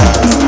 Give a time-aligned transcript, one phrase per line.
[0.00, 0.39] Thank.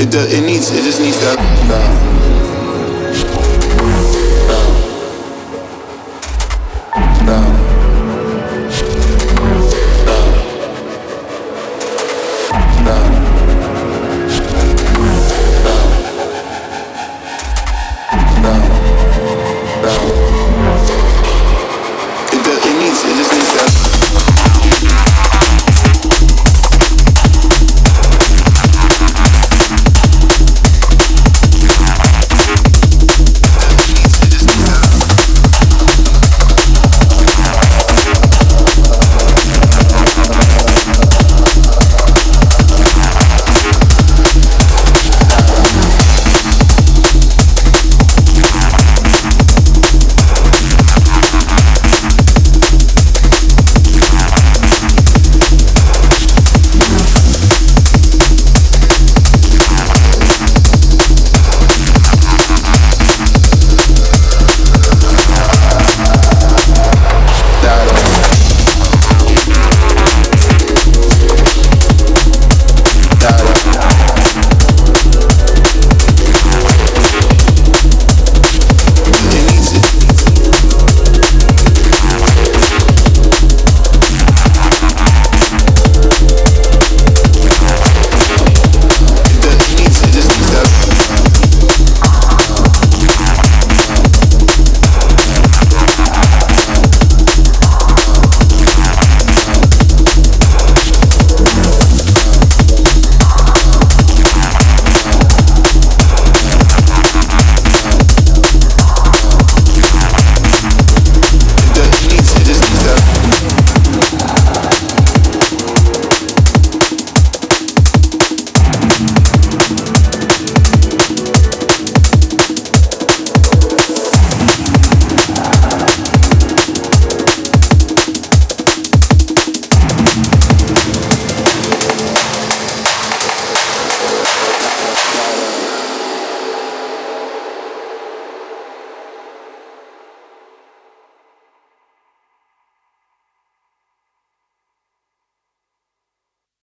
[0.00, 0.32] It does.
[0.32, 0.70] It needs.
[0.70, 1.36] It just needs that.
[7.26, 7.69] Down.